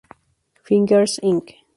[0.63, 1.53] Fingers Inc.